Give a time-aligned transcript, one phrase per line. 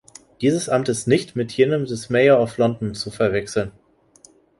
[0.41, 3.71] Dieses Amt ist nicht mit jenem des Mayor of London zu verwechseln.